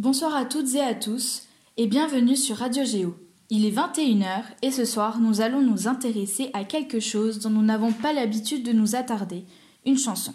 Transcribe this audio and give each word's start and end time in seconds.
Bonsoir 0.00 0.34
à 0.34 0.46
toutes 0.46 0.74
et 0.76 0.80
à 0.80 0.94
tous 0.94 1.42
et 1.76 1.86
bienvenue 1.86 2.34
sur 2.34 2.56
Radio 2.56 2.86
Géo. 2.86 3.16
Il 3.50 3.66
est 3.66 3.70
21h 3.70 4.44
et 4.62 4.70
ce 4.70 4.86
soir 4.86 5.20
nous 5.20 5.42
allons 5.42 5.60
nous 5.60 5.88
intéresser 5.88 6.48
à 6.54 6.64
quelque 6.64 7.00
chose 7.00 7.38
dont 7.38 7.50
nous 7.50 7.60
n'avons 7.60 7.92
pas 7.92 8.14
l'habitude 8.14 8.64
de 8.64 8.72
nous 8.72 8.96
attarder, 8.96 9.44
une 9.84 9.98
chanson. 9.98 10.32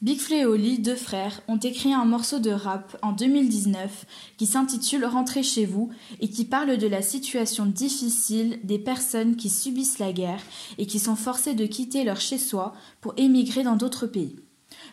Big 0.00 0.20
Flo 0.20 0.36
et 0.36 0.44
Oli, 0.44 0.78
deux 0.78 0.94
frères, 0.94 1.42
ont 1.48 1.56
écrit 1.56 1.92
un 1.92 2.04
morceau 2.04 2.38
de 2.38 2.52
rap 2.52 2.96
en 3.02 3.10
2019 3.10 4.06
qui 4.36 4.46
s'intitule 4.46 5.04
Rentrez 5.04 5.42
chez 5.42 5.66
vous 5.66 5.90
et 6.20 6.28
qui 6.28 6.44
parle 6.44 6.78
de 6.78 6.86
la 6.86 7.02
situation 7.02 7.66
difficile 7.66 8.60
des 8.62 8.78
personnes 8.78 9.34
qui 9.34 9.50
subissent 9.50 9.98
la 9.98 10.12
guerre 10.12 10.42
et 10.78 10.86
qui 10.86 11.00
sont 11.00 11.16
forcées 11.16 11.54
de 11.54 11.66
quitter 11.66 12.04
leur 12.04 12.20
chez-soi 12.20 12.74
pour 13.00 13.14
émigrer 13.16 13.64
dans 13.64 13.74
d'autres 13.74 14.06
pays. 14.06 14.36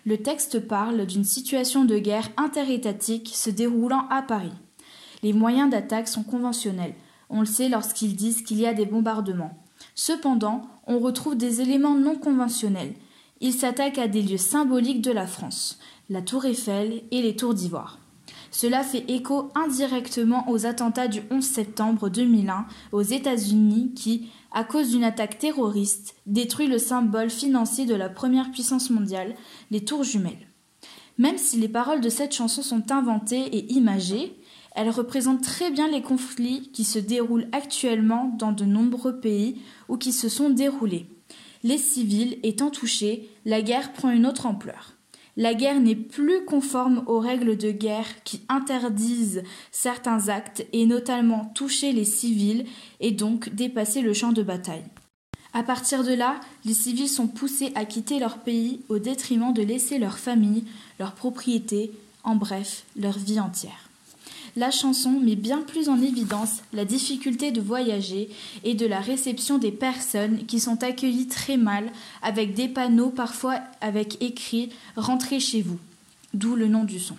Le 0.08 0.18
texte 0.18 0.60
parle 0.60 1.06
d'une 1.06 1.24
situation 1.24 1.86
de 1.86 2.00
guerre 2.00 2.30
interétatique 2.36 3.32
se 3.36 3.52
déroulant 3.52 4.08
à 4.10 4.24
Paris. 4.24 4.54
Les 5.22 5.34
moyens 5.34 5.70
d'attaque 5.70 6.08
sont 6.08 6.24
conventionnels. 6.24 6.96
On 7.30 7.42
le 7.42 7.46
sait 7.46 7.70
lorsqu'ils 7.70 8.16
disent 8.16 8.42
qu'il 8.42 8.60
y 8.60 8.66
a 8.66 8.74
des 8.74 8.88
bombardements. 8.88 9.56
Cependant, 9.94 10.64
on 10.88 10.98
retrouve 10.98 11.38
des 11.38 11.62
éléments 11.62 11.94
non 11.94 12.16
conventionnels 12.16 12.96
il 13.40 13.54
s'attaque 13.54 14.00
à 14.00 14.08
des 14.08 14.22
lieux 14.22 14.38
symboliques 14.38 15.02
de 15.02 15.12
la 15.12 15.28
France, 15.28 15.80
la 16.10 16.22
tour 16.22 16.46
Eiffel 16.46 17.04
et 17.12 17.22
les 17.22 17.36
tours 17.36 17.54
d'Ivoire. 17.54 18.00
Cela 18.52 18.84
fait 18.84 19.06
écho 19.08 19.50
indirectement 19.56 20.50
aux 20.50 20.66
attentats 20.66 21.08
du 21.08 21.22
11 21.32 21.44
septembre 21.44 22.10
2001 22.10 22.66
aux 22.92 23.02
États-Unis 23.02 23.94
qui, 23.96 24.30
à 24.52 24.64
cause 24.64 24.90
d'une 24.90 25.04
attaque 25.04 25.38
terroriste, 25.38 26.16
détruit 26.26 26.68
le 26.68 26.80
symbole 26.80 27.30
financier 27.30 27.86
de 27.86 27.96
la 27.96 28.10
première 28.10 28.52
puissance 28.52 28.90
mondiale, 28.90 29.36
les 29.72 29.84
tours 29.84 30.04
jumelles. 30.04 30.48
Même 31.18 31.38
si 31.38 31.58
les 31.58 31.70
paroles 31.70 32.02
de 32.02 32.10
cette 32.10 32.34
chanson 32.34 32.62
sont 32.62 32.92
inventées 32.92 33.48
et 33.56 33.72
imagées, 33.74 34.36
elles 34.76 34.90
représentent 34.92 35.44
très 35.44 35.72
bien 35.72 35.88
les 35.88 36.04
conflits 36.04 36.70
qui 36.72 36.84
se 36.84 37.00
déroulent 37.00 37.48
actuellement 37.52 38.32
dans 38.38 38.52
de 38.52 38.66
nombreux 38.66 39.20
pays 39.20 39.62
ou 39.90 39.98
qui 39.98 40.14
se 40.14 40.30
sont 40.30 40.52
déroulés. 40.52 41.08
Les 41.64 41.80
civils 41.80 42.38
étant 42.44 42.70
touchés, 42.70 43.30
la 43.46 43.64
guerre 43.64 43.94
prend 43.94 44.12
une 44.12 44.28
autre 44.28 44.46
ampleur. 44.46 44.97
La 45.40 45.54
guerre 45.54 45.80
n'est 45.80 45.96
plus 45.96 46.44
conforme 46.46 47.04
aux 47.06 47.20
règles 47.20 47.58
de 47.58 47.70
guerre 47.70 48.24
qui 48.24 48.42
interdisent 48.50 49.44
certains 49.72 50.30
actes 50.30 50.66
et 50.74 50.88
notamment 50.88 51.46
toucher 51.54 51.92
les 51.92 52.06
civils 52.06 52.66
et 53.00 53.12
donc 53.12 53.50
dépasser 53.50 54.02
le 54.02 54.14
champ 54.14 54.32
de 54.32 54.42
bataille. 54.42 54.86
À 55.54 55.62
partir 55.62 56.04
de 56.04 56.14
là, 56.14 56.40
les 56.66 56.74
civils 56.74 57.08
sont 57.08 57.28
poussés 57.28 57.72
à 57.76 57.86
quitter 57.86 58.20
leur 58.20 58.40
pays 58.40 58.82
au 58.90 58.98
détriment 58.98 59.54
de 59.54 59.62
laisser 59.62 60.00
leur 60.00 60.18
famille, 60.18 60.64
leurs 61.00 61.14
propriétés, 61.14 61.92
en 62.24 62.36
bref, 62.36 62.84
leur 62.96 63.18
vie 63.18 63.40
entière 63.40 63.87
la 64.58 64.72
chanson 64.72 65.20
met 65.20 65.36
bien 65.36 65.62
plus 65.62 65.88
en 65.88 66.02
évidence 66.02 66.64
la 66.74 66.84
difficulté 66.84 67.52
de 67.52 67.62
voyager 67.62 68.28
et 68.64 68.74
de 68.74 68.88
la 68.88 69.00
réception 69.00 69.60
des 69.60 69.72
personnes 69.72 70.46
qui 70.48 70.60
sont 70.60 70.84
accueillies 70.84 71.28
très 71.28 71.58
mal 71.58 71.92
avec 72.24 72.56
des 72.56 72.68
panneaux 72.68 73.12
parfois 73.12 73.60
avec 73.82 74.22
écrit 74.22 74.70
Rentrez 74.96 75.40
chez 75.40 75.62
vous, 75.62 75.78
d'où 76.34 76.56
le 76.56 76.68
nom 76.68 76.86
du 76.86 77.00
son. 77.00 77.16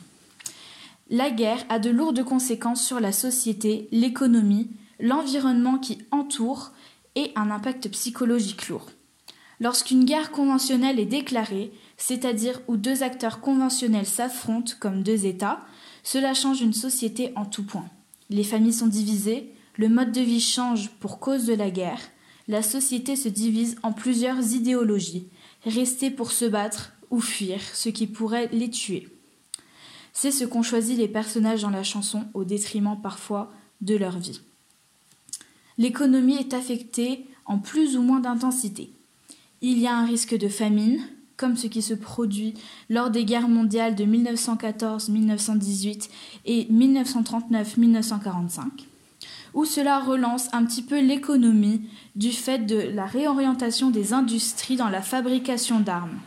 La 1.11 1.30
guerre 1.30 1.64
a 1.69 1.78
de 1.78 1.91
lourdes 1.91 2.25
conséquences 2.25 2.84
sur 2.84 2.98
la 2.98 3.12
société, 3.12 3.89
l'économie, 3.92 4.69
l'environnement 4.98 5.78
qui 5.78 5.98
entoure 6.11 6.73
et 7.14 7.30
un 7.36 7.52
impact 7.52 7.89
psychologique 7.91 8.69
lourd. 8.69 8.91
Lorsqu'une 9.61 10.05
guerre 10.05 10.31
conventionnelle 10.31 11.01
est 11.01 11.06
déclarée, 11.06 11.73
c'est-à-dire 11.97 12.61
où 12.69 12.77
deux 12.77 13.03
acteurs 13.03 13.41
conventionnels 13.41 14.06
s'affrontent 14.06 14.75
comme 14.78 15.03
deux 15.03 15.27
États, 15.27 15.61
cela 16.05 16.33
change 16.34 16.61
une 16.61 16.73
société 16.73 17.33
en 17.34 17.45
tout 17.45 17.64
point. 17.64 17.89
Les 18.31 18.45
familles 18.45 18.73
sont 18.73 18.86
divisées, 18.86 19.53
le 19.77 19.89
mode 19.89 20.12
de 20.12 20.20
vie 20.20 20.41
change 20.41 20.91
pour 21.01 21.19
cause 21.19 21.47
de 21.47 21.55
la 21.55 21.70
guerre, 21.70 22.01
la 22.48 22.62
société 22.62 23.14
se 23.14 23.29
divise 23.29 23.77
en 23.83 23.92
plusieurs 23.92 24.55
idéologies, 24.55 25.29
rester 25.64 26.11
pour 26.11 26.33
se 26.33 26.47
battre 26.47 26.92
ou 27.11 27.20
fuir 27.20 27.61
ce 27.74 27.91
qui 27.91 28.07
pourrait 28.07 28.48
les 28.52 28.70
tuer. 28.70 29.08
C'est 30.14 30.30
ce 30.30 30.45
qu'ont 30.45 30.63
choisi 30.63 30.97
les 30.97 31.08
personnages 31.08 31.63
dans 31.63 31.70
la 31.70 31.85
chanson 31.85 32.24
au 32.35 32.45
détriment 32.45 32.98
parfois 33.01 33.52
de 33.83 33.97
leur 33.97 34.18
vie. 34.18 34.41
L'économie 35.77 36.36
est 36.36 36.55
affectée 36.55 37.27
en 37.45 37.58
plus 37.58 37.97
ou 37.97 38.02
moins 38.02 38.20
d'intensité. 38.20 38.91
Il 39.61 39.79
y 39.79 39.89
a 39.89 39.96
un 39.96 40.07
risque 40.07 40.39
de 40.39 40.46
famine, 40.46 41.01
comme 41.36 41.57
ce 41.57 41.67
qui 41.67 41.83
se 41.83 41.95
produit 41.95 42.55
lors 42.89 43.11
des 43.11 43.24
guerres 43.24 43.48
mondiales 43.48 43.96
de 43.96 44.05
1914-1918 44.05 46.08
et 46.45 46.67
1939-1945, 46.67 48.67
où 49.55 49.64
cela 49.64 49.98
relance 49.98 50.47
un 50.52 50.64
petit 50.64 50.83
peu 50.83 51.01
l'économie 51.01 51.80
du 52.14 52.30
fait 52.30 52.67
de 52.67 52.77
la 52.77 53.07
réorientation 53.07 53.91
des 53.91 54.13
industries 54.13 54.77
dans 54.77 54.91
la 54.91 55.02
fabrication 55.02 55.80
d'armes. 55.80 56.20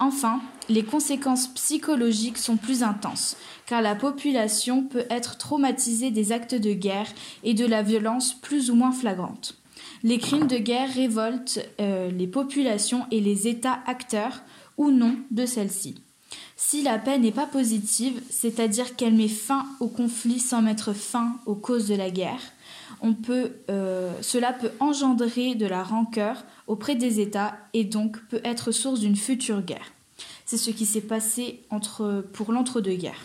Enfin, 0.00 0.40
les 0.68 0.82
conséquences 0.82 1.46
psychologiques 1.54 2.38
sont 2.38 2.56
plus 2.56 2.82
intenses, 2.82 3.36
car 3.66 3.82
la 3.82 3.94
population 3.94 4.82
peut 4.82 5.04
être 5.10 5.38
traumatisée 5.38 6.10
des 6.10 6.32
actes 6.32 6.56
de 6.56 6.72
guerre 6.72 7.06
et 7.44 7.54
de 7.54 7.66
la 7.66 7.82
violence 7.82 8.34
plus 8.34 8.72
ou 8.72 8.74
moins 8.74 8.90
flagrante. 8.90 9.56
Les 10.02 10.18
crimes 10.18 10.46
de 10.46 10.58
guerre 10.58 10.92
révoltent 10.92 11.60
euh, 11.80 12.10
les 12.10 12.26
populations 12.26 13.06
et 13.10 13.20
les 13.20 13.48
États 13.48 13.80
acteurs 13.86 14.42
ou 14.76 14.90
non 14.90 15.16
de 15.30 15.46
celle-ci. 15.46 15.96
Si 16.56 16.82
la 16.82 16.98
paix 16.98 17.18
n'est 17.18 17.32
pas 17.32 17.46
positive, 17.46 18.20
c'est-à-dire 18.30 18.96
qu'elle 18.96 19.14
met 19.14 19.28
fin 19.28 19.66
au 19.80 19.88
conflit 19.88 20.38
sans 20.38 20.62
mettre 20.62 20.92
fin 20.92 21.36
aux 21.46 21.54
causes 21.54 21.88
de 21.88 21.94
la 21.94 22.10
guerre, 22.10 22.40
euh, 23.70 24.12
cela 24.22 24.52
peut 24.52 24.70
engendrer 24.80 25.54
de 25.54 25.66
la 25.66 25.82
rancœur 25.82 26.44
auprès 26.66 26.94
des 26.94 27.20
États 27.20 27.56
et 27.72 27.84
donc 27.84 28.18
peut 28.28 28.40
être 28.44 28.72
source 28.72 29.00
d'une 29.00 29.16
future 29.16 29.62
guerre. 29.62 29.92
C'est 30.46 30.56
ce 30.56 30.70
qui 30.70 30.86
s'est 30.86 31.00
passé 31.00 31.60
pour 32.32 32.52
l'entre-deux-guerres. 32.52 33.24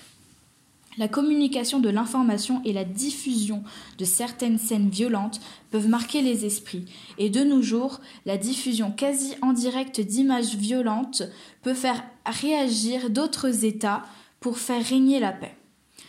La 0.98 1.08
communication 1.08 1.80
de 1.80 1.90
l'information 1.90 2.62
et 2.66 2.74
la 2.74 2.84
diffusion 2.84 3.64
de 3.98 4.06
certaines 4.06 4.58
scènes 4.58 4.90
violentes 4.90 5.40
peuvent 5.72 5.88
marquer 5.88 6.22
les 6.22 6.46
esprits, 6.46 6.86
et 7.18 7.30
de 7.30 7.44
nos 7.44 7.62
jours, 7.62 8.02
la 8.26 8.38
diffusion 8.38 8.92
quasi 8.92 9.36
en 9.42 9.54
direct 9.54 10.02
d'images 10.02 10.56
violentes 10.56 11.24
peut 11.62 11.74
faire 11.74 12.04
réagir 12.26 13.10
d'autres 13.10 13.66
États 13.66 14.04
pour 14.40 14.58
faire 14.58 14.84
régner 14.84 15.20
la 15.20 15.32
paix. 15.32 15.56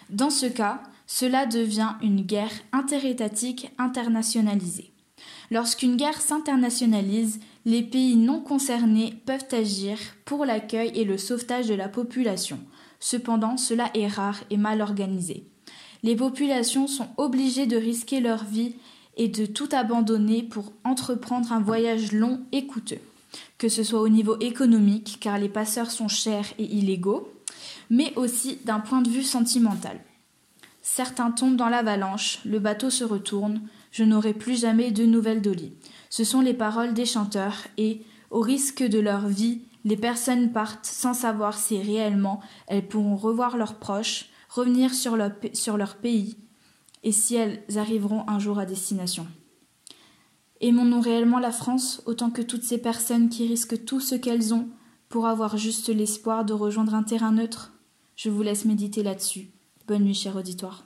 Dans 0.09 0.31
ce 0.31 0.47
cas, 0.47 0.83
cela 1.07 1.47
devient 1.47 1.95
une 2.03 2.23
guerre 2.23 2.53
interétatique 2.73 3.71
internationalisée. 3.79 4.93
Lorsqu'une 5.51 5.97
guerre 5.97 6.21
s'internationalise, 6.21 7.41
les 7.65 7.83
pays 7.83 8.17
non 8.17 8.41
concernés 8.41 9.15
peuvent 9.27 9.49
agir 9.53 9.99
pour 10.25 10.45
l'accueil 10.45 10.93
et 10.95 11.05
le 11.05 11.19
sauvetage 11.19 11.67
de 11.67 11.75
la 11.75 11.89
population, 11.89 12.59
Cependant, 13.01 13.57
cela 13.57 13.91
est 13.95 14.07
rare 14.07 14.41
et 14.51 14.59
mal 14.59 14.83
organisé. 14.83 15.45
Les 16.03 16.15
populations 16.15 16.87
sont 16.87 17.09
obligées 17.17 17.67
de 17.67 17.77
risquer 17.77 18.21
leur 18.21 18.45
vie 18.45 18.75
et 19.17 19.29
de 19.29 19.47
tout 19.47 19.69
abandonner 19.73 20.43
pour 20.43 20.73
entreprendre 20.85 21.53
un 21.53 21.61
voyage 21.61 22.13
long 22.13 22.41
et 22.53 22.67
coûteux, 22.67 23.01
que 23.59 23.69
ce 23.69 23.83
soit 23.83 24.01
au 24.01 24.09
niveau 24.09 24.39
économique, 24.39 25.19
car 25.21 25.39
les 25.39 25.49
passeurs 25.49 25.91
sont 25.91 26.09
chers 26.09 26.47
et 26.59 26.65
illégaux, 26.65 27.33
mais 27.89 28.13
aussi 28.17 28.59
d'un 28.65 28.81
point 28.81 29.03
de 29.03 29.11
vue 29.11 29.23
sentimental. 29.23 29.99
Certains 30.83 31.31
tombent 31.31 31.57
dans 31.57 31.69
l'avalanche, 31.69 32.41
le 32.45 32.59
bateau 32.59 32.91
se 32.91 33.05
retourne, 33.05 33.63
je 33.91 34.05
n'aurai 34.05 34.35
plus 34.35 34.61
jamais 34.61 34.91
de 34.91 35.05
nouvelles 35.05 35.43
d'Oli. 35.43 35.73
Ce 36.09 36.25
sont 36.25 36.41
les 36.41 36.55
paroles 36.55 36.95
des 36.95 37.07
chanteurs 37.07 37.67
et, 37.77 38.03
au 38.31 38.41
risque 38.41 38.83
de 38.83 38.99
leur 38.99 39.27
vie, 39.27 39.63
les 39.85 39.97
personnes 39.97 40.53
partent 40.53 40.87
sans 40.87 41.15
savoir 41.15 41.59
si 41.59 41.81
réellement 41.81 42.41
elles 42.67 42.87
pourront 42.87 43.17
revoir 43.17 43.57
leurs 43.57 43.77
proches, 43.77 44.27
revenir 44.49 44.95
sur 44.95 45.17
leur, 45.17 45.33
sur 45.53 45.77
leur 45.77 45.97
pays, 45.97 46.37
et 47.03 47.13
si 47.13 47.35
elles 47.35 47.63
arriveront 47.77 48.29
un 48.29 48.39
jour 48.39 48.59
à 48.59 48.67
destination. 48.67 49.27
Aimons-nous 50.61 51.01
réellement 51.01 51.39
la 51.39 51.53
France 51.53 52.03
autant 52.05 52.31
que 52.31 52.43
toutes 52.43 52.65
ces 52.65 52.79
personnes 52.79 53.31
qui 53.31 53.47
risquent 53.47 53.85
tout 53.85 54.01
ce 54.01 54.15
qu'elles 54.15 54.53
ont 54.53 54.69
pour 55.09 55.27
avoir 55.27 55.57
juste 55.57 55.89
l'espoir 55.89 56.45
de 56.45 56.53
rejoindre 56.53 56.95
un 56.95 57.03
terrain 57.03 57.33
neutre? 57.33 57.73
Je 58.17 58.29
vous 58.29 58.43
laisse 58.43 58.67
méditer 58.67 59.03
là-dessus. 59.03 59.49
Bonne 59.89 60.05
nuit, 60.05 60.15
cher 60.15 60.37
auditoire. 60.37 60.85